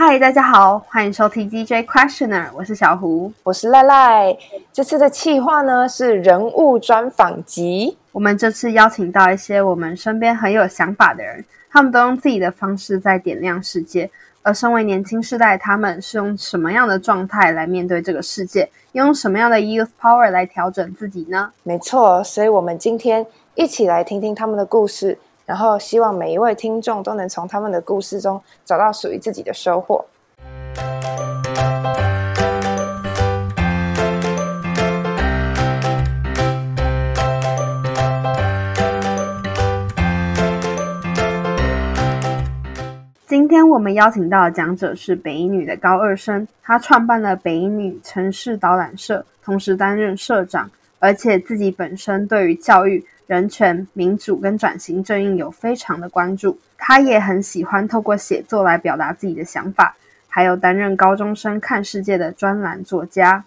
[0.00, 4.38] 嗨，大家好，欢迎收听 DJ Questioner，我是小胡，我是赖赖。
[4.72, 14.08] 这次的企划呢是人物专访集，我们这次邀请到一些我们身边很有想法的人，他们都用自己的方式在点亮世界。
[14.42, 18.70] 而身为年轻世代，他们是用什么样的状态来面对这个世界？
[18.92, 21.50] 用什么样的 youth power 来调整自己呢？
[21.64, 23.26] 没错，所以我们今天
[23.56, 25.18] 一起来听听他们的故事。
[25.48, 30.04] 然后，希望每一位听众都能从他们的故事中找到属于自己的收获。
[43.26, 53.02] 今天我们邀请到的讲者是北一女的高二生，她创办了北一女城市导览社，同时担任社长，而且自己本身对于教育。
[53.28, 59.94] 人权、民主跟转型正义有非常的关注，他也很喜欢透过写作来表达自己的想法，
[60.26, 63.44] 还有担任高中生看世界的专栏作家。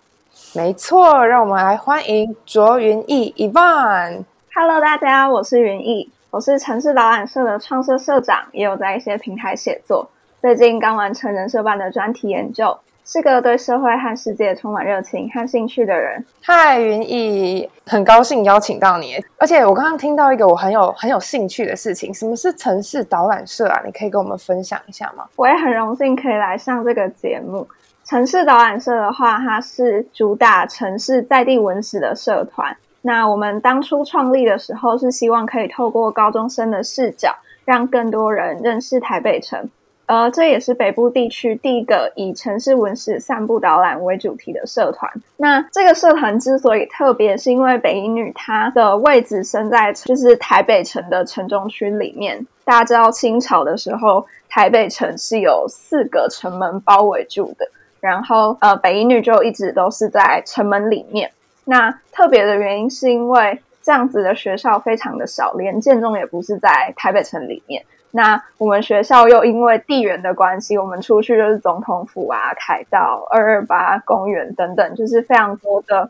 [0.54, 4.24] 没错，让我们来欢迎卓云逸 Evan。
[4.54, 12.78] Hello，大家，我是云逸，我是城市导览社的创社社长，也有在一些平台写作，最近刚完成人社办的专题研究。
[13.12, 16.24] 是个对社会和世界充满热情和兴趣的人。
[16.42, 19.22] 嗨，云逸，很高兴邀请到你。
[19.38, 23.82] 而且我刚刚听到一个我很有很有兴趣的事情，什么是城市导览社啊？
[23.86, 25.26] 你可以跟我们分享一下吗？
[25.36, 27.68] 我也很荣幸可以来上这个节目。
[28.06, 32.74] 城市导览社的话，它是主打城市在地文史的社团。
[33.02, 39.70] 那我们当初创立的时候，是希望可以透过高中生的视角，让更多人认识台北城。
[40.12, 45.10] 呃，这也是北部地区第一个以城市文史散步导览为主题的社团。
[45.38, 52.46] 那这个社团之所以特别，是因为北一女它的位置身在就是台北城的城中区里面。
[52.66, 57.66] 大家知道清朝的时候，台北城是有四个城门包围住的，
[58.02, 61.32] 然后呃，北一女就一直都是在城门里面。
[61.64, 67.82] 那特别的原因是因为这样子的学校非常的少，连建中也不是在台北城里面。
[68.14, 76.10] 那我们学校又因为地缘的关系，我们出去就是总统府啊、凯道、二二八公园等等，就是非常多的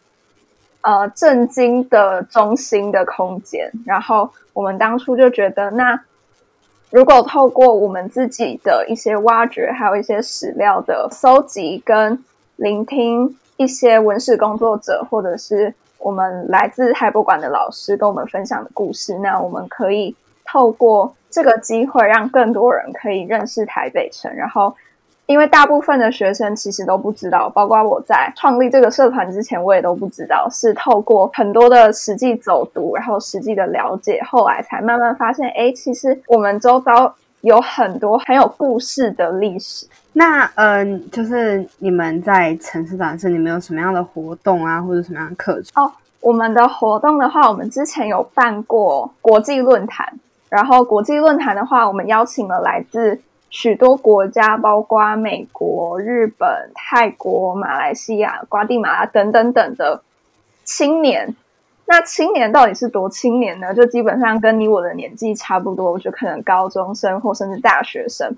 [0.82, 3.72] 呃震惊的中心的空间。
[3.86, 6.02] 然后我们当初就觉得，那
[6.90, 12.24] 如果透过我们自己的一些挖掘，还有一些史料的搜集跟
[12.56, 21.14] 聆听一些文史工作者，或者是我们来自海博馆的老师跟我们分享的故事，那我们可以透过。
[21.32, 24.76] 这个机会让更多人可以认识台北城，然后，
[25.28, 39.88] 因为大部分的学生其实都不知道，包括我在创立这个社团之前，我也都不知道，是透过很多的实际走读，然后实际的了解，后来才慢慢发现，哎，其实我们周遭有很多很有故事的历史。
[40.12, 45.82] 那，嗯，就是你们在城市展示，你们有什么样的活动啊，或者什么样的课程？
[45.82, 45.90] 哦，
[46.20, 50.14] 我们的活动的话，我们之前有办过国际论坛。
[50.52, 60.04] 然后国际论坛的话，我们邀请了来自许多国家，包括美国、日本、泰国、马来西亚、瓜地马拉等等等的
[60.66, 61.34] 青年。
[61.86, 63.74] 那青年到底是多青年呢？
[63.74, 68.36] 就基本上跟你我的年纪差不多，我觉得可能高中生或甚至大学生。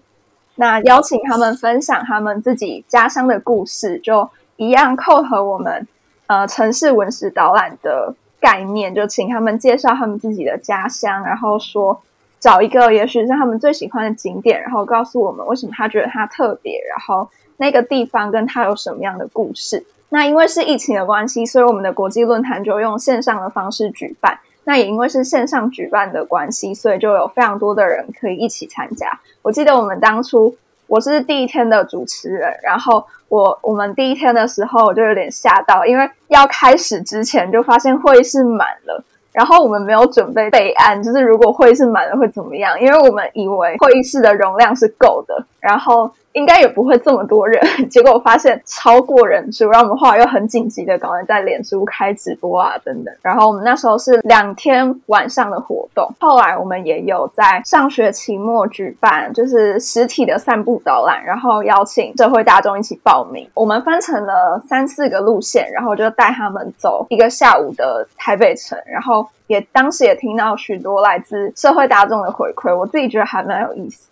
[0.54, 5.88] 那邀请他们分享他们自己家乡的故事，就一样扣合我们
[6.28, 8.14] 呃城市文史导览的。
[8.44, 11.98] 概念就请他们介绍他们自己的家乡，然后说
[12.42, 19.86] 找一个也许是他们最喜欢的景点，然后告诉我们为什么他觉得它特别，然后那个地方跟他有什么样的故事。
[20.10, 24.38] 那因为是疫情的关系，所以我们的国际论坛就用线上的方式举办。
[24.66, 29.08] 那也因为是线上举办的关系，所以就有非常多的人可以一起参加。
[29.42, 30.54] 我记得我们当初。
[30.94, 42.80] 我是第一天的主持人，然后我我们第一天的时候我就有点吓到，因为要开始之前就发现会议室满了，然后我们没有准备备案，就是如果会议室满了会怎么样？
[42.80, 46.12] 因为我们以为会议室的容量是够的，然后。
[46.34, 53.14] 应该也不会这么多人， 结果发现超过人数，然后我们后来又很紧急的赶快在脸书开直播啊等等。
[53.22, 63.48] 然后我们那时候是两天晚上的活动，后来我们也有在上学期末举办，就是实体的散步导览，然后邀请社会大众一起报名。
[63.54, 74.10] 我们分成了三四个路线，然后就带他们走一个下午的台北城，然后也当时也听到许多来自社会大众的回馈，我自己觉得还蛮有意思。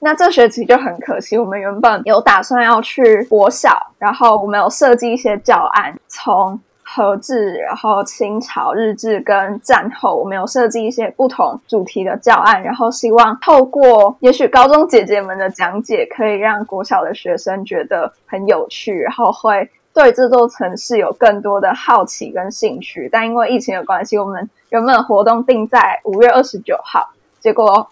[0.00, 23.08] 那这学期就很可惜，我们原本有打算要去国小，然后我们有设计一些教案，从和治，然后清朝日治跟战后，我们有设计一些不同主题的教案，然后希望透过也许高中姐姐们的讲解，可以让国小的学生觉得很有趣，然后会对这座城市有更多的好奇跟兴趣。
[23.10, 27.06] 但因为疫情的关系，我们原本活动定在五月二十九号，
[27.40, 27.86] 结果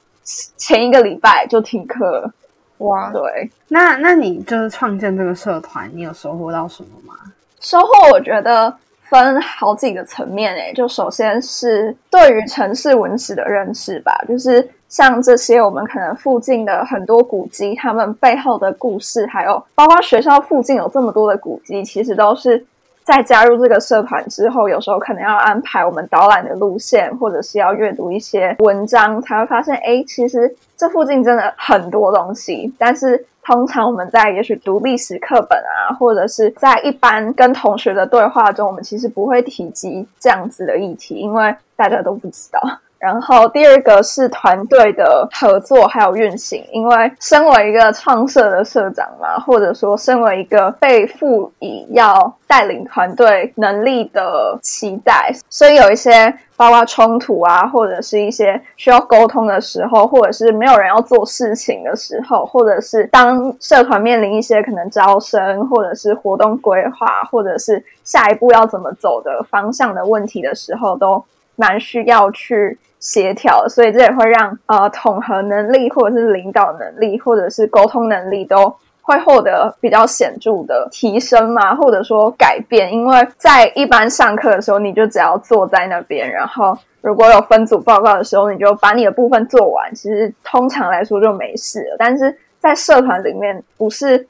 [0.56, 2.30] 前一个礼拜就停课。
[2.78, 7.14] 哇，对，那那你就是创建这个社团，你有收获到什么吗？
[7.60, 8.70] 收获我觉得
[9.00, 22.62] 分好几个层面诶，就首先是对于城市文史的认识吧，就是像这些我们可能附近的很多古迹，他们背后的故事，还有包括学校附近有这么多的古迹，其实都是
[23.06, 33.24] 在加入这个社团之后，有时候可能要安排我们导览的路线，或者是要阅读一些文章，才会发现，哎，其实这附近真的很多东西，但是。
[33.46, 42.60] 通常我们在也许读历史课本啊，或者是在一般跟同学的对话中，我们其实不会提及这样子的议题，因为大家都不知道。
[43.06, 71.24] 然后第二个是团队的合作还有运行，因为身为一个创社的社长嘛，或者说身为一个被赋予要带领团队能力的期待，所以有一些包括冲突啊，或者是一些需要沟通的时候，或者是没有人要做事情的时候，或者是当社团面临一些可能招生，或者是活动规划，或者是下一步要怎么走的方向的问题的时候，都
[71.56, 72.78] 蛮需要去。
[72.98, 82.92] 协调，所以这也会让呃统合能力，或者是领导能力，或者是沟通能力，都会获得比较显著的提升嘛，或者说改变。
[82.92, 91.96] 因为在一般上课的时候，你就只要坐在那边，然后如果有分组报告的时候，你就把你的部分做完，其实通常来说就没事了。
[91.98, 94.26] 但是在社团里面，不是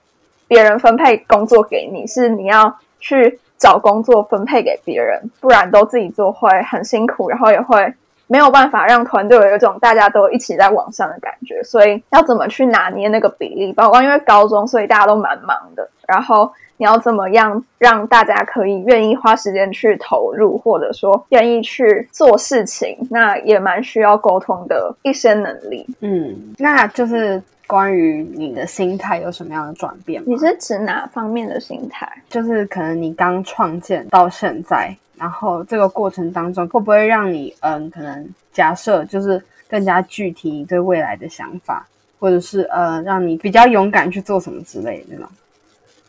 [0.49, 7.95] 别人分配工作给你，是你要去找工作分配给别人，不然都自己做会很辛苦，然后也会。
[8.29, 13.73] 没有办法让团队有一种大家都一起在网上的感觉，所以要怎么去拿捏那个比例？
[13.73, 15.89] 包括因为高中，所以大家都蛮忙的。
[16.09, 22.99] 然后你要怎么样让大家可以愿意花时间去投入，或者说愿意去做事情？
[23.13, 25.87] 那也蛮需要沟通的一些能力。
[26.01, 30.23] 嗯，那就是关于你的心态有什么样的转变？
[30.27, 32.07] 你是指哪方面的心态？
[32.29, 34.97] 就是可能你刚创建到现在。
[35.19, 45.27] 然后这个过程当中会不会让你，嗯，可能假设就是更加具体你对未来的想法，或者是呃，让你比较勇敢去做什么之类的那种？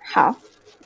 [0.04, 0.36] 好，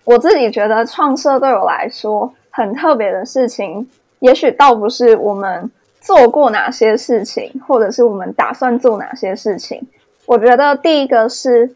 [0.03, 3.89] 我自己觉得创设对我来说很特别的事情，
[4.19, 5.67] 也许倒不是我们
[5.99, 9.83] 做过哪些事情，或者是我们打算做哪些事情。
[10.31, 11.75] 我觉得第一个是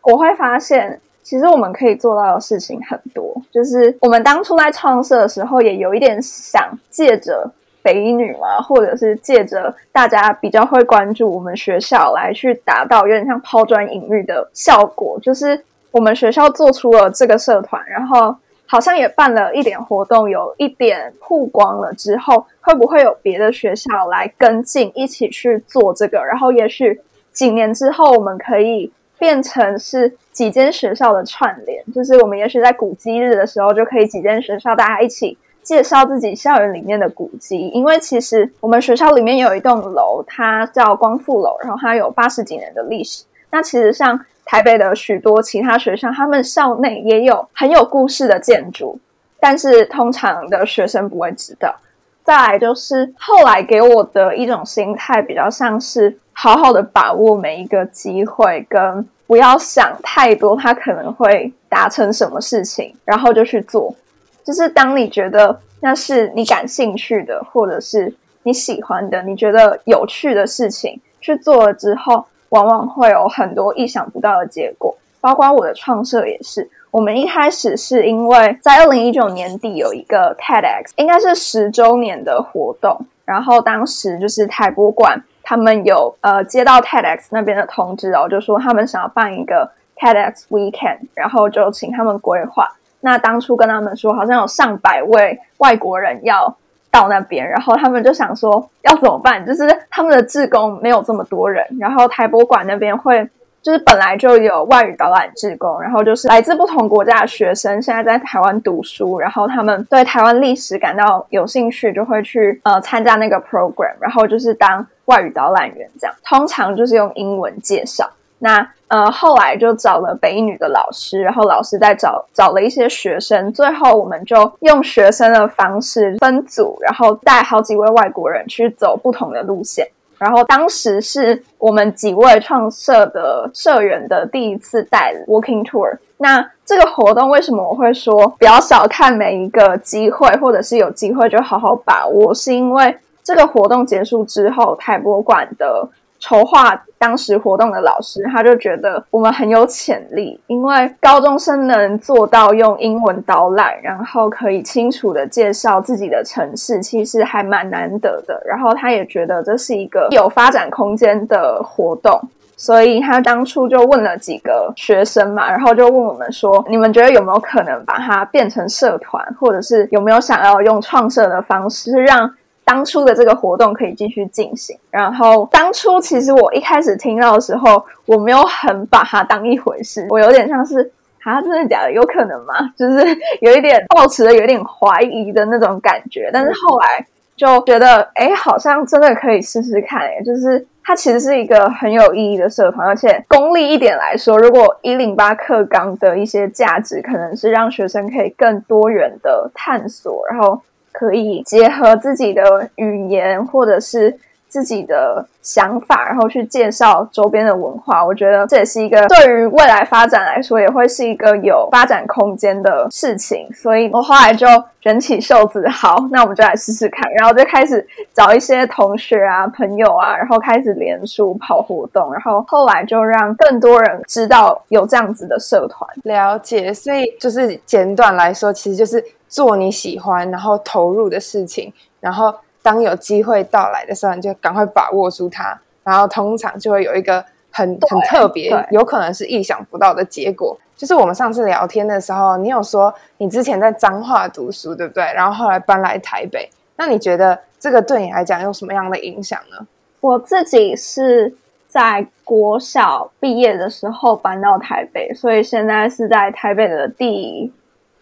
[0.00, 0.98] 我会发现。
[1.22, 7.48] 其实我们可以做到的事情很多，就是我们当初在创设的时候，也有一点想借着
[7.82, 15.20] 北女嘛，或者是借着大家比较会关注我们学校来去达到有点像抛砖引玉的效果。
[15.20, 15.62] 就是
[15.92, 18.34] 我们学校做出了这个社团，然后
[18.66, 26.24] 好像也办了一点活动，有一点曝光了之后，会不会有别的学校来跟进，一起去做这个？
[26.24, 27.00] 然后也许
[27.32, 28.92] 几年之后，我们可以。
[29.20, 37.68] 变成是几间学校的串联，就是我们也许在古迹日的时候，就可以几间学校大家一起介绍自己校园里面的古迹。
[37.74, 43.22] 因为其实我们学校里面有一栋楼，它叫光复楼，然后它有八十几年的历史。
[43.50, 48.98] 那其实像台北的许多其他学校，他们校内也有很有故事的建筑，
[49.38, 51.76] 但是通常的学生不会知道。
[52.24, 56.18] 再来就是后来给我的一种心态，比较像是。
[56.42, 63.94] 好好的把握每一个机会，跟不要想太多，他可能会达成什么事情，然后就去做。
[64.42, 68.10] 就是当你觉得那是你感兴趣的，或者是
[68.44, 74.96] 你喜欢的，你觉得有趣的事情，去做了之后，往往会有很多意想不到的结果。
[75.20, 85.22] 包括我的创设也是，我们一开始是因为在二零一九年底有一个 TEDx，应该是十周年的活动，然后当时就是台博馆。
[85.50, 92.68] 他们有呃接到 TEDx 那边的通知哦，就说他们想要办一个 TEDx Weekend，然后就请他们规划。
[93.00, 96.56] 那当初跟他们说，好像有上百位外国人要
[96.88, 99.44] 到那边，然后他们就想说要怎么办？
[99.44, 103.28] 就是他们的志工没有这么多人，然后台博馆那边会。
[103.62, 118.10] 就是本来就有外语导览志工，然后就是来自不同国家的学生，现在在台湾读书，然后他们对台湾历史感到有兴趣，就会去呃参加那个 program，然后就是当外语导览员这样，通常就是用英文介绍。
[118.42, 129.86] 那呃，后来就找了北一女的老师，然后老师再找找了一些学生，最后我们就用学生的方式分组，然后带好几位外国人去走不同的路线。
[130.20, 135.96] 然后当时是我们几位创社的社员的第一次带 walking tour。
[136.18, 142.32] 那这个活动为什么我会说比较少看每一个机会，或者是有机会就好好把握？
[142.32, 145.88] 是因为这个活动结束之后，台博馆的。
[146.20, 158.40] 筹划当时活动的老师，他就觉得我们很有潜力，因为高中生能做到用英文导览，然后可以清楚的介绍自己的城市，其实还蛮难得的。
[158.46, 162.20] 然后他也觉得这是一个有发展空间的活动，
[162.54, 172.30] 所以他当初就问了几个学生嘛，然后就问我们说：“你们觉得有没有可能把它变成社团，或者是有没有想要用创设的方式让？”
[172.70, 180.88] 当初的这个活动可以继续进行，然后当初其实我一开始听到的时候，我没有很把它当一回事， 我有点像是
[181.24, 181.90] 啊，真的假的？
[181.90, 182.54] 有可能吗？
[182.78, 183.04] 就是
[183.40, 186.30] 有一点抱持的有点怀疑的那种感觉。
[186.32, 187.04] 但是后来
[187.36, 190.02] 就觉得，哎，好像真的可以试试看。
[190.02, 200.60] 哎，就是它其实是一个很有意义的社团，而且功利一点来说，如果一零八课纲的一些价值，可能是让学生可以更多元的探索，然后。
[200.92, 204.16] 可以结合自己的语言或者是
[204.50, 208.04] 自己的想法，然后去介绍周边的文化。
[208.04, 213.48] 我觉得这也是一个对于未来发展来说，也会是一个有发展空间的事情。
[213.54, 214.46] 所以我后来就
[214.82, 217.10] 卷起袖子，好，那我们就来试试看。
[217.12, 222.12] 然后就开始找一些同学啊、朋友啊，然后开始连书跑活动。
[222.12, 225.88] 然后后来就让更多人知道有这样子的社团。
[226.02, 229.02] 了解，所以就是简短来说，其实就是。
[229.30, 240.58] 做你喜欢然后投入的事情，然后当有机会到来的时候，你就赶快把握住它，然后通常就会有一个很很特别，有可能是意想不到的结果。
[240.76, 245.04] 就是我们上次聊天的时候，你有说你之前在彰化读书，对不对？
[245.14, 249.66] 然后后来搬来台北，那你觉得这个对你来讲有什么样的影响呢？
[250.00, 251.34] 我自己是
[251.68, 257.52] 在国小毕业的时候搬到台北，所以现在是在台北的第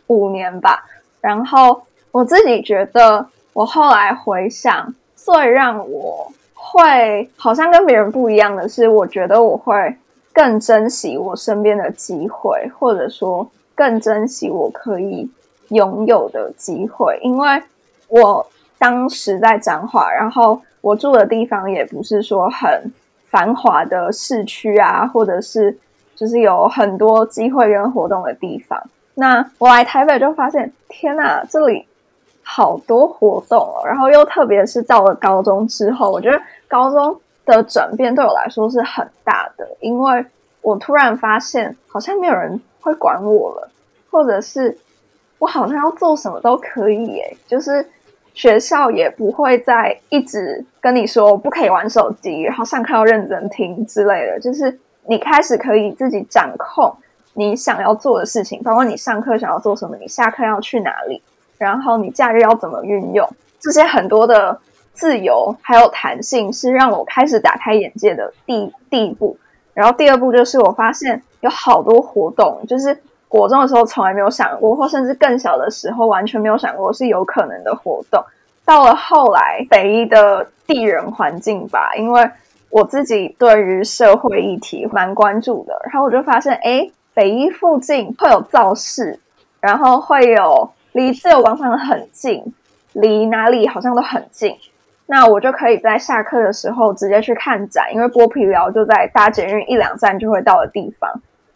[0.07, 0.85] 五年吧。
[1.21, 9.97] 然后我自己觉得，我后来回想，最让我会好像跟别人不一样的是，我觉得我会
[10.33, 15.29] 更珍惜我身边的机会，或者说更珍惜我可以
[15.71, 17.19] 拥有的机会。
[17.23, 17.63] 因为
[18.09, 18.47] 我
[18.79, 22.93] 当时在彰化，然后我住的地方也不是说很
[23.27, 25.77] 繁华的市区啊，或者是
[26.15, 28.81] 就是有很多机会跟活动的地方。
[29.15, 31.87] 那我来台北就发现，天呐，这里
[32.51, 33.85] 好多活动哦！
[33.85, 40.25] 然后又特别是到了高中之后，我觉得高中的转变对我来说是很大的，因为
[40.63, 43.71] 我突然发现好像没有人会管我了，
[44.11, 44.75] 或者是
[45.39, 47.87] 我好像要做什么都可以耶，就是
[48.33, 56.91] 学校也不会再一直跟你说不可以玩手机，然后上课要认真听之类的，就是你开始可以自己掌控。
[57.35, 61.23] 你想要做的事情，包括你上课想要做什么，你下课要去哪里，
[61.59, 63.29] 然后你假日要怎么运用，
[63.61, 64.59] 这些很多的
[64.93, 69.37] 自由还有弹性，是让我开始打开眼界的第第一步。
[69.75, 72.97] 然后第二步就是我发现有好多活动，就是
[73.29, 78.23] 国中的时候从来没有想过，或甚至更小的时候完全没有想过是有可能的活动。
[78.65, 82.31] 到了后来，北一的地人环境吧，因为
[82.71, 86.89] 我自己对于社会议题蛮关注的，然后我就发现，哎。
[87.15, 89.19] 北一附近会有造势，
[89.59, 92.43] 然后会有离自由广场很近，
[92.93, 94.57] 离哪里好像都很近。
[95.07, 101.11] 那我就可以在下课的时候直接去看展，因为剥皮寮就在搭捷运一两站就会到的地方。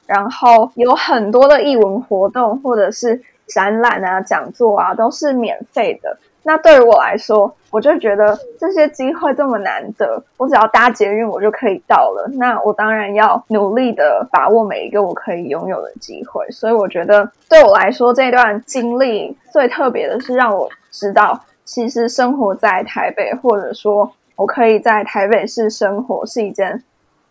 [0.07, 6.19] 然后有很多的艺文活动或者是展览啊、讲座啊，都是免费的。
[6.45, 12.29] 那对于我来说，我就觉得这些机会这么难得，我只要搭捷运我就可以到了。
[12.35, 16.45] 那我当然要努力的把握每一个我可以拥有的机会。
[16.51, 26.83] 所以我觉得对我来说，这段经历最特别的是让我知道，其实生活在台北，或者说我可以在台北市生活，是一件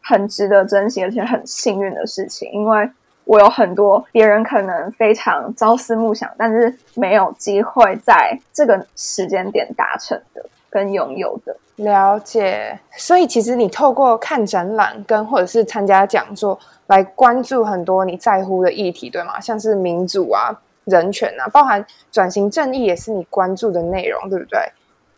[0.02, 2.90] 很值得珍惜而且很幸运的事情，因为。
[3.32, 12.78] 我有很多别人可能非常朝思暮想，但是没有机会在这个时间点达成的跟拥有的了解。
[12.98, 19.40] 所以其实你透过看展览跟或者是参加讲座来关注很多你在乎的议题，对吗？
[19.40, 20.52] 像是民主啊、
[20.84, 24.60] 人权啊，包含转型正义也是你关注的内容，对不对？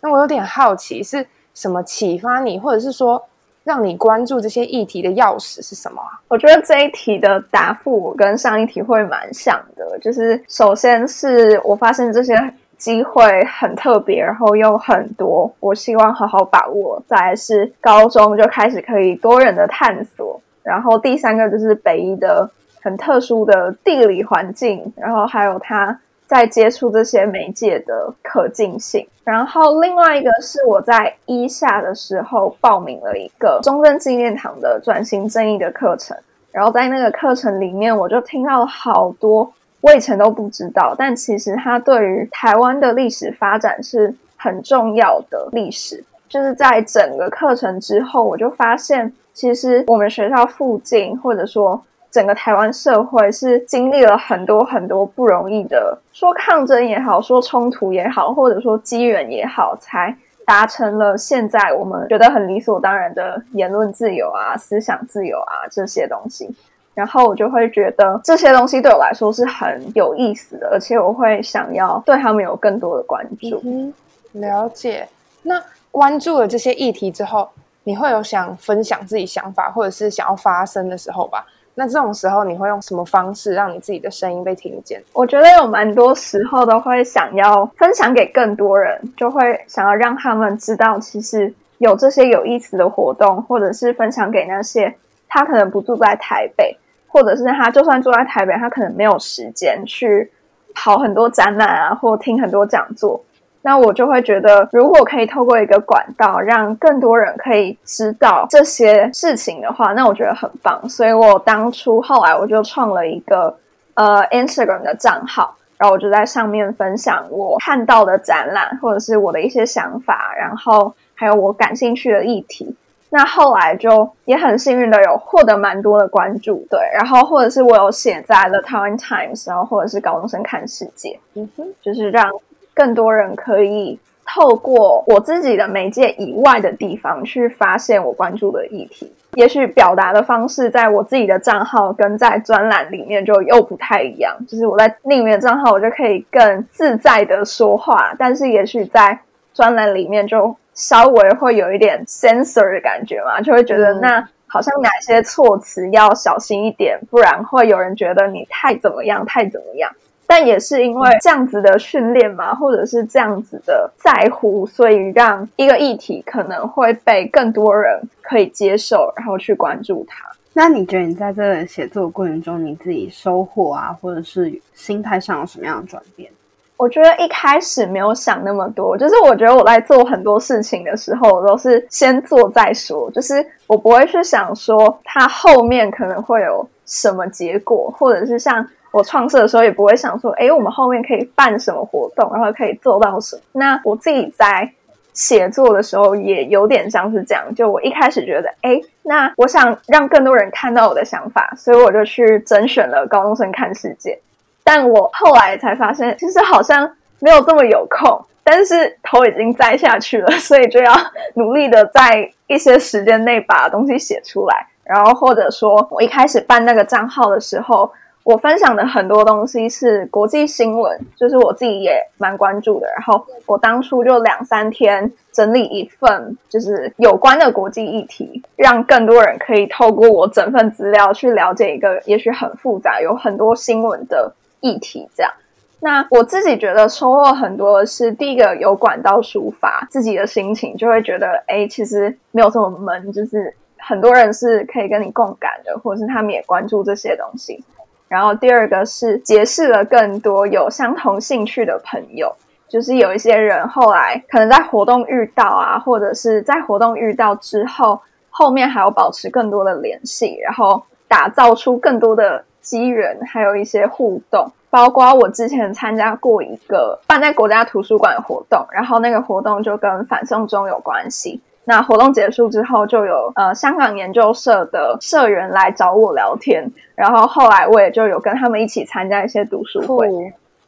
[0.01, 3.19] 那我有点好奇是什么启发你，或者是说
[3.63, 6.01] 让你关注这些议题的钥匙是什么？
[6.27, 12.35] 我觉得这一题的答复我跟上一题会蛮像的，就是首先是我发现这些
[12.77, 17.01] 机会很特别，然后又很多，我希望好好把握。
[17.07, 22.49] 再来是高中就开始可以多人的探索，然后第三个就是北一的
[22.81, 25.99] 很特殊的地理环境，然后还有它。
[26.25, 36.17] 在接触这些媒介的可进性，然后另外一个是我在一下的时候报名了一个中正纪念堂的转型正义的课程，
[36.51, 39.51] 然后在那个课程里面，我就听到了好多
[39.81, 46.03] 我以前都不知道，但其实它对于台湾的历史发展是很重要的历史。
[46.29, 51.79] 就是在整个课程之后，我就发现，其实我们学校附近，或者说。
[52.13, 60.15] 整个台湾社会是经历了很多很多不容易的，说抗争也好，说冲突也好，或者说机缘也好，才
[60.45, 66.55] 达成了现在我们觉得很理所当然的言论自由啊、思想自由啊这些东西。
[66.93, 73.91] 然后我就会觉得这些东西对我来说是很有意思的，而且我会想要对他们有更多的关注。
[74.33, 75.09] 了解。
[75.41, 77.49] 那关注了这些议题之后，
[77.85, 81.43] 你会有想分享自己想法，或者是想要发声的时候吧？
[81.75, 85.01] 那这种时候，你会用什么方式让你自己的声音被听见？
[85.13, 94.93] 我觉得有蛮多时候都会想要分享给更多人，就会想要让他们知道，其实有这些有意思的活动，或者是分享给那些
[95.27, 96.77] 他可能不住在台北，
[97.07, 100.31] 或者是他就算住在台北，他可能没有时间去
[100.75, 103.19] 跑很多展览啊，或听很多讲座。
[103.65, 110.77] 那我就会觉得，如果可以透过一个管道，让更多人可以知道这些事情的话，那我觉得很棒。
[110.89, 113.55] 所以我当初后来我就创了一个
[113.93, 122.75] 呃 Instagram 的账号，然后我就在上面分享我看到的展览，或者是我的一些想法，然后还有我感兴趣的议题。
[123.11, 132.29] 那后来就也很幸运的有获得蛮多的关注，对，然后或者是我有写在了台湾 Times，然后或者是高中生看世界，嗯哼，就是让。
[132.73, 139.11] 更多人可以透过我自己的媒介以外的地方去发现我关注的议题。
[139.35, 144.35] 也许表达的方式在我自己的账号跟在专栏里面就又不太一样。
[144.47, 149.19] 就是我在匿名的账号，我就可以更自在的说话，但是也许在
[149.53, 159.91] 专栏里面就稍微会有一点 censor 的感觉嘛，就会觉得那好像哪些措辞要小心一点，不然会有人觉得你太怎么样，太怎么样。
[160.27, 170.27] 但也是因为这样子的训练嘛，或者是这样子的在乎，所以让一个议题可能会被更多人可以接受，然后去关注它。
[170.53, 176.31] 那你觉得你在这个写作过程中，你自己收获啊，或者是心态上有什么样的转变？
[176.77, 188.67] 我觉得一开始没有想那么多，就是我觉得我在做很多事情的时候，都是先做再说，就是我不会去想说它后面可能会有什么结果，或者是像。
[188.93, 193.41] 我创设的时候也不会想说，哎，我们后面可以办什么活动，然后可以做到什么。
[193.53, 194.71] 那我自己在
[195.13, 204.19] 写作的时候也有点像是这样，就我一开始觉得，哎，那我想让更多人看到我的想法，所以我就去甄选了高中生看世界。
[204.63, 210.93] 但我后来才发现，其实好像没有这么有空，但是头已经栽下去了，所以就要
[211.35, 214.67] 努力的在一些时间内把东西写出来。
[214.83, 217.91] 然后或者说我一开始办那个账号的时候。
[218.25, 222.87] 我分享的很多东西是国际新闻，就是我自己也蛮关注的。
[222.95, 235.07] 然后我当初就两三天整理一份，就是有关的国际议题，让更多人可以透过我整份资料去了解一个也许很复杂、有很多新闻的议题。
[235.15, 235.31] 这样，
[235.79, 247.63] 那我自己觉得收获很多的是，第一个有管道抒发自己的心情，就会觉得哎，其实没有这么闷，就是很多人是可以跟你共感的，或者是他们也关注这些东西。
[248.07, 252.31] 然后第二个是结识了更多有相同兴趣的朋友，
[252.69, 257.99] 就是有一些人后来可能在活动遇到啊，或者是在活动遇到之后，
[258.29, 264.51] 后面还有保持更多的联系，然后打造出更多的机缘，还有一些互动。
[264.71, 271.39] 包括我之前参加过一个办在国家图书馆的活动，然后那个活动就跟反送中有关系。
[271.65, 280.09] 那活动结束之后，就有呃香港研究社的社员来找我聊天，然后后来我也就有跟他们一起参加一些读书会，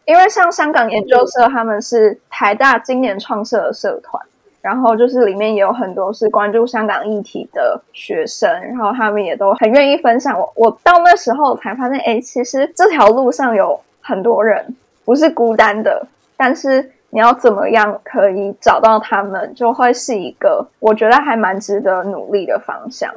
[0.06, 4.24] 因为像香港研究社他们是台大今年创设的社团，
[4.66, 10.36] 然后就是里面也有很多是关注香港议题的学生，然后他们也都很愿意分享。
[10.40, 14.76] 我我到那时候才发现，哎，其实这条路上有很多人
[15.06, 16.92] 不是孤单的，但是。
[17.12, 23.10] 你要怎么样可以找到他们，就会是一个我觉得还蛮值得努力的方向。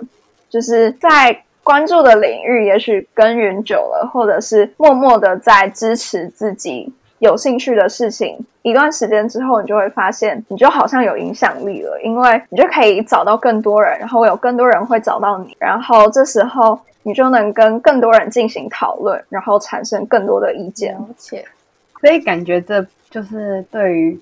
[0.49, 20.95] 就是在关注的领域，也许耕耘久了，或者是默默的在支持自己有兴趣的事情，一段时间之后，你就会发现，你就好像有影响力了，因为你就可以找到更多人，然后有更多人会找到你，然后这时候你就能跟更多人进行讨论，然后产生更多的意见。
[20.97, 21.45] 而且，
[22.01, 24.21] 所以感觉这就是对于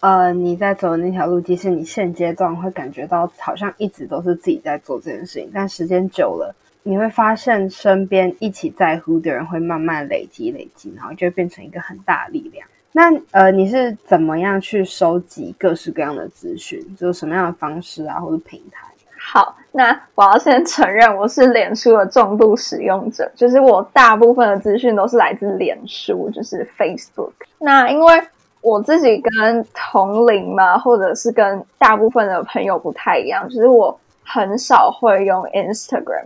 [0.00, 12.64] 呃你在走的那条路，即使你现阶段会感觉到好像一直都是自己在做这件事情，但时间久了，你会发现身边一起在乎的人会慢慢累积累积，然后就会变成一个很大的力量。
[12.92, 16.80] 那呃，你是怎么样去收集各式各样的资讯？
[16.96, 18.86] 就是什么样的方式啊，或者平台？
[19.26, 27.32] 好，那我要先承认我是脸书的重度使用者，就是我大部分的资讯都是来自脸书，就是 Facebook。
[27.58, 28.22] 那因为
[28.60, 33.98] 我自己跟同龄嘛，或者是跟大部分的朋友不太一样，就是我
[34.34, 36.24] 很少会用 Instagram，、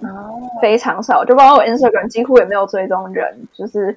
[0.62, 3.94] 非常少，就包括我 Instagram 几乎也没有追踪人，就是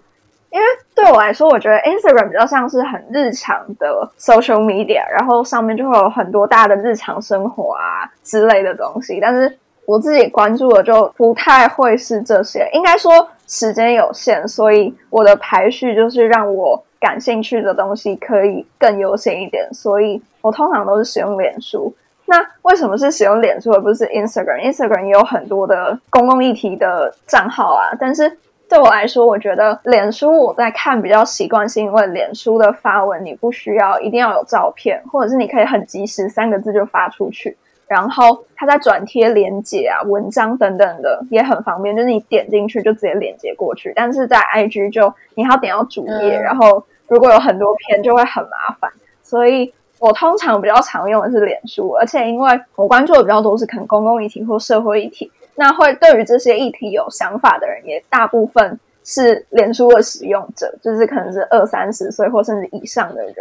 [0.50, 21.96] 因为对我来说，我觉得 Instagram 比较像是很日常的 social media，然后上面就会有很多大家的日常生活啊之类的东西，但是我自己关注的就不太会是这些，应该说时间有限，所以我的排序就是让我感兴趣的东西可以更优先一点，所以我通常都是使用脸书。
[22.32, 28.38] 那为什么是使用脸书而不是 Instagram？Instagram 也有很多的公共议题的账号啊，但是
[28.70, 43.92] 对我来说，我觉得脸书我在看比较习惯，是因为脸书的发文你不需要一定要有照片，或者是你可以很及时三个字就发出去，然后它在转贴连接啊、文章等等的也很方便，就是你点进去就直接连接过去。
[43.94, 48.90] 但是在 IG 就你还要点到主页，嗯然后如果有很多篇就会很麻烦，
[49.22, 49.74] 所以。
[50.02, 63.36] 我通常比较常用的是脸书，而且因为我关注的比较多是可能公共议题或社会议题，那会对于这些议题有想法的人，也大部分是脸书的使用者，就是可能是二三十岁或甚至以上的人。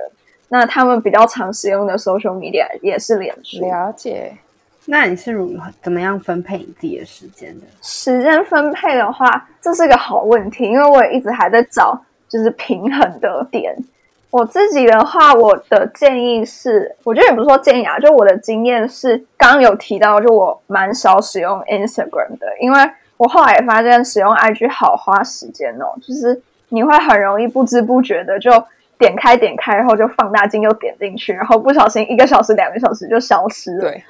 [0.51, 3.65] 那他们比较常使用的 social media 也是脸书。
[3.65, 4.37] 了解。
[4.85, 7.67] 那你是如何怎么样分配你自己的时间的？
[7.81, 13.75] 时间分配的话，这是个好问题，因为我也一直还在找就是平衡的点。
[14.31, 22.79] 我自己的话，我的建议是，我觉得也不是说建议啊，就我的经验是，刚刚有提到，就我蛮少使用 Instagram 的，因为
[23.17, 28.51] 我后来也发现使用 IG 好花时间哦，就是你会很容易不知不觉的就
[28.99, 33.81] 点开点开，然后就放大镜又点进去，然后不小心一个小时、两个小时就消失了。
[33.81, 34.05] 对，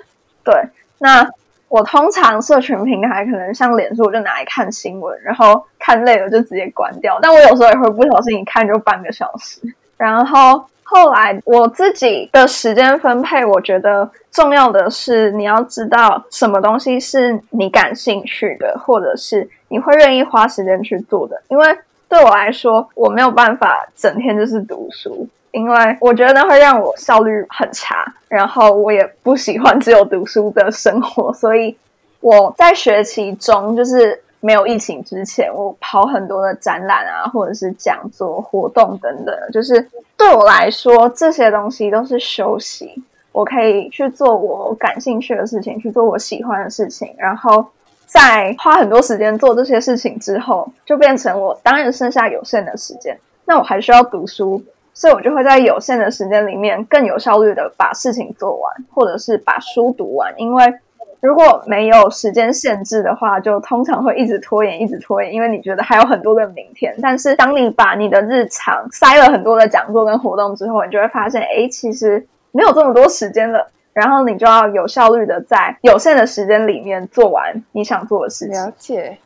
[0.44, 0.54] 对，
[0.98, 1.26] 那
[1.68, 7.18] 我通常社群平台可能像脸书，我就拿来看新闻，然后看累了就直接关掉。
[7.22, 9.61] 但我有时候也会不小心一看就半个小时。
[10.00, 21.38] 然后后来我自己的时间分配，我觉得重要的是你要知道什么东西是你感兴趣的，或者是你会愿意花时间去做的。
[21.48, 31.76] 因为对我来说，我没有办法整天就是读书，因为我觉得那会让我效率很差，然后我也不喜欢只有读书的生活，所以
[32.20, 39.81] 我在学期中就是没有疫情之前，我跑很多的展览啊，或者是讲座、活动等等，就是
[40.16, 47.64] 对我来说这些东西都是休息，我可以去做我感兴趣的事情，去做我喜欢的事情，然后。
[48.12, 54.61] 在花很多时间做这些事情之后，就变成我当然剩下有限的时间，那我还需要读书，
[54.92, 60.35] 所以我就会在有限的时间里面更有效率的把事情做完，或者是把书读完。
[60.38, 60.74] 因为
[61.20, 66.94] 如果没有时间限制的话，就通常会一直拖延，一直拖延，因为你觉得还有很多的明天。
[67.02, 73.70] 但是当你把你的日常塞了很多的讲座跟活动之后，你就会发现，哎，其实没有这么多时间了。
[73.92, 78.54] 然后你就要有效率的在有限的时间里面做完你想做的事情。
[78.54, 79.18] 了解。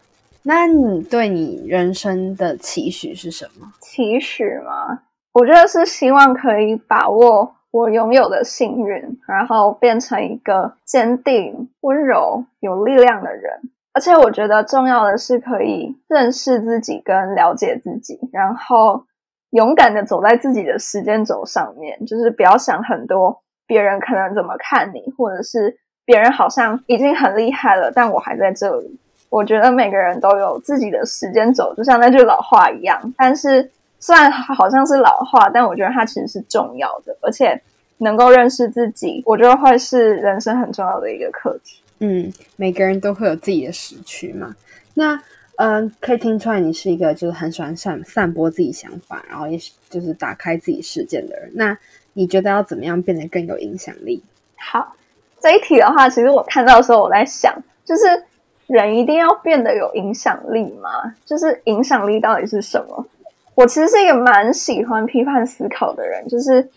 [0.42, 3.66] 那你对你人生的期许是什么？
[3.80, 5.00] 期许吗？
[5.35, 13.52] 我觉得是希望可以把握我拥有的幸运，然后变成一个坚定、温柔、有力量的人。
[13.92, 19.04] 而且我觉得重要的是可以认识自己跟了解自己，然后
[19.50, 29.00] 勇敢的走在自己的时间轴上面，就是不要想很多别人可能怎么看你，或者是别人好像已经很厉害了，但我还在这里。
[29.30, 33.12] 我觉得每个人都有自己的时间轴，就像那句老话一样。
[33.16, 33.68] 但是
[34.05, 37.59] 虽然好像是老话，但我觉得它其实是重要的，而且
[37.97, 41.81] 能够认识自己，我觉得会是人生很重要的一个课题。
[42.01, 44.55] 嗯，每个人都会有自己的时区嘛。
[44.93, 45.14] 那
[45.57, 51.51] 嗯、呃可以听出来你是一个就是很喜欢散散播自己想法，然后也是就是打开自己世界的人。
[51.55, 51.75] 那
[52.12, 54.23] 你觉得要怎么样变得更有影响力？
[54.59, 54.95] 好，
[55.40, 57.55] 这一题的话，其实我看到的时候，我在想，
[57.87, 58.23] 就是
[58.67, 60.90] 人一定要变得有影响力吗？
[61.25, 63.07] 就是影响力到底是什么？
[63.55, 66.69] 我其实是一个蛮喜欢批判思考的人，就是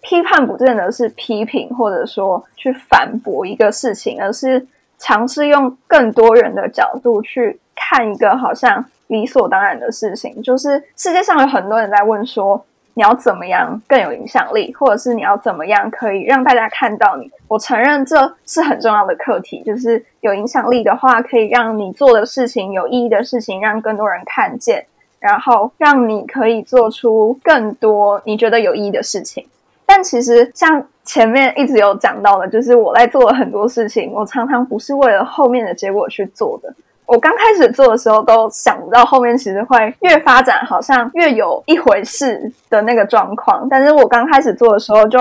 [0.00, 4.66] 批判不见得是批评，或者说去反驳一个事情，而是
[4.98, 10.40] 尝试用更多人的角度去看一个好像理所当然的事情。
[10.42, 12.64] 就是世界上有很多人在问说，
[12.94, 17.30] 你要怎么样更有影响力，或者是你要怎么样可以让大家看到你？
[17.48, 24.86] 我承认这是很重要的课题，就是有影响力的话，可以让你做的事情有意义的事情，让更多人看见。
[25.20, 29.46] 然后让你可以做出更多你觉得有意义的事情，
[29.86, 36.74] 但其实像前面一直有讲到的，就是我在做了很多事情，我常常不是为了后面的结果去做的。
[37.06, 43.68] 我刚开始做的时候都想不到后面其实会越发展，好像越有一回事的那个状况。
[43.68, 45.18] 但是我刚开始做的时候就。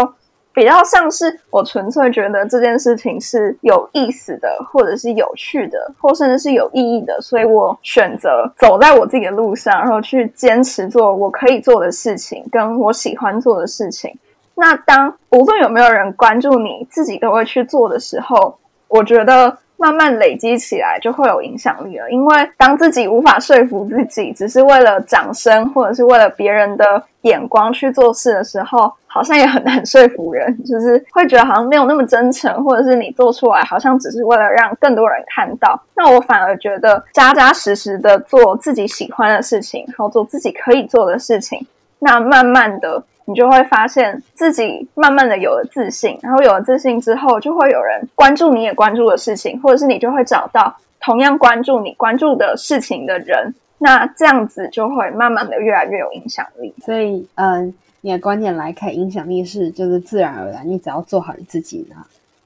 [0.60, 14.13] 比较像是我纯粹觉得这件事情是有意思的，或者是有趣的，或甚至是有意义的，所以我选择走在我自己的路上，然后去坚持做我可以做的事情，跟我喜欢做的事情。
[14.56, 18.58] 那当无论有没有人关注你，自己都会去做的时候，
[18.89, 19.58] 我觉得。
[19.79, 22.09] 慢慢累积起来就会有影响力了。
[22.11, 30.55] 因为当自己无法说服自己，只是为了掌声或者是为了别人的眼光去做事的时候，好像也很难说服人。
[30.65, 35.81] 就是会觉得好像没有那么真诚，或者是你做出来好像只是为了让更多人看到。
[35.95, 41.65] 那我反而觉得扎扎实实的做自己喜欢的事情，然后做自己可以做的事情，
[41.99, 43.01] 那慢慢的。
[43.29, 56.73] 你就会发现自己慢慢的有了自信，然后有了自信之后，就会有人关注你也关注的事情，或者是你就会找到同样关注你关注的事情的人，那这样子就会慢慢的越来越有影响力。
[56.83, 61.97] 所以，嗯，你的观点来看，影响力是就是自然而然，你只要做好你自己呢，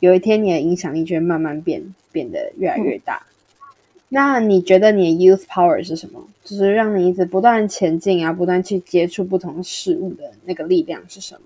[0.02, 3.22] 有一天你的影响力就会慢慢变变得越来越大。
[4.14, 6.22] 那你觉得你的 youth power 是什么？
[6.44, 11.42] 就是让你一直不断前进啊，不断去接触不同事物的那个力量是什么？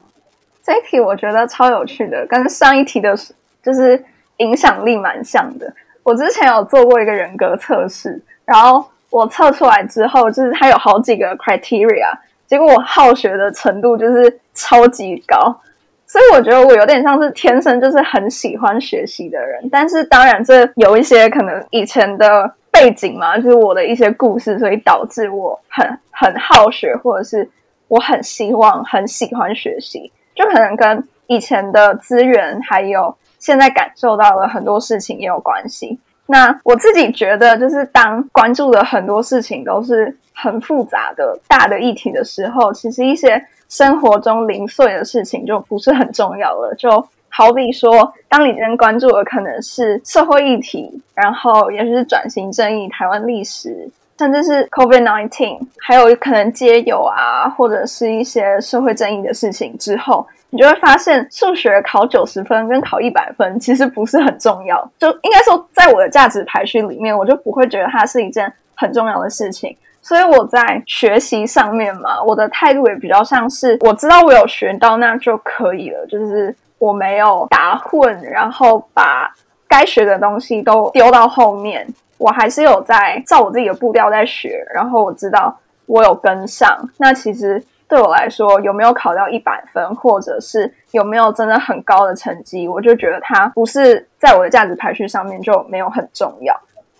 [0.62, 3.18] 这一题我觉得超有趣的，跟上一题的，
[3.64, 4.04] 就是
[4.38, 5.74] 影响力蛮像的。
[6.04, 12.12] 我之前有做过一个人格测试，然后我测出来之后，就是它有好几个 criteria，
[12.48, 15.58] 结果我好学的程度就是超级高，
[16.08, 19.70] 所以我觉得我有点像是天生就是很喜欢学习的人。
[19.70, 22.52] 但是当然，这有一些可能以前的。
[22.70, 27.50] 背景嘛，就是我的一些故事，所以导致我很很好学，或者是
[27.88, 35.98] 我很希望、很喜欢学习，就可能跟以前的资源，还有现在感受到的很多事情也有关系。
[36.28, 46.74] 那我自己觉得，就是当关注的很多事情都是很复杂的大的议题的时候，其实一些生活中零碎的事情就不是很重要了。
[46.78, 46.90] 就
[47.30, 64.90] 好比说，当你今天关注的可能是社会议题，然后也许是转型正义、台湾历史，甚至是 COVID nineteen，还有可能街友啊，或者是一些社会正义的事情之后，你就会发现，数学考九十分跟考一百分其实不是很重要。
[64.98, 69.78] 就应该说，在我的价值排序里面，我就不会觉得它是一件很重要的事情。
[70.08, 76.56] 所以我在学习上面嘛，我的态度也比较像是，我知道我有学到那就可以了，就是。
[76.80, 79.34] 我没有打混，然后把
[79.68, 81.88] 该学的东西都丢到后面。
[82.20, 86.78] 我还是有在照我自己的步调在学，然后我知道我有跟上。
[86.98, 96.56] 那其实对我来说，有没有考到一百分，或者是有没有真的很高的成绩，我就觉得它不是在我的价值排序上面就没有很重要。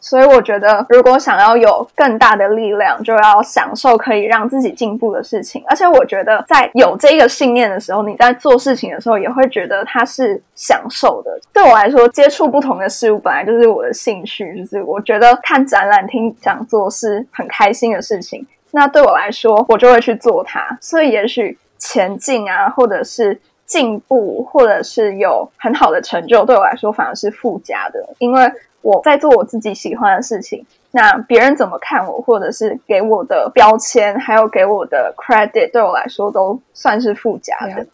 [0.10, 5.62] 所以我觉得，如果想要有更大的力量，就要享受可以让自己进步的事情。
[5.68, 11.38] 而且我觉得，在有这个信念的时候，你在做事情的时候也会觉得它是享受的。
[11.52, 18.48] 对我来说，接触不同的事物本来就是我的兴趣，就是我觉得看展览、听讲座是很开心的事情。
[18.72, 20.78] 那对我来说，我就会去做它。
[20.80, 28.50] 所以，也许前进啊，或者是进步，或者是有很好的成就，对我来说反而是附加的，因为。
[28.88, 37.86] 我在做我自己喜欢的事情，那别人怎么看我，或者是给我的标签，还有给我的 credit，对我来说都算是附加的。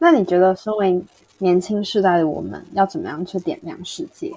[0.00, 1.00] 那你觉得，身为
[1.38, 4.32] 年轻世代的我们，要怎么样去点亮世界？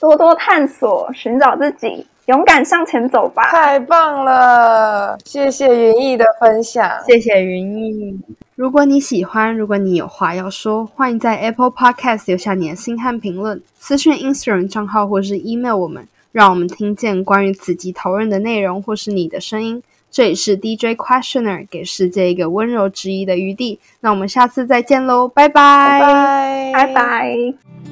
[0.00, 3.42] 多多探索，寻找自己，勇敢向前走吧！
[3.50, 8.16] 太棒了，谢谢云逸的分享，谢谢云逸。
[8.54, 19.82] 如果你喜欢，如果你有话要说，欢迎在 Apple Podcast 留下你的心和评论，私讯 Instagram 账号或是 email 我们，让我们听见关于此集讨论的内容或是你的声音。
[20.08, 23.80] 这里是 DJ Questioner，给世界一个温柔质疑的余地。
[24.02, 27.89] 那我们下次再见喽，拜拜，拜拜拜。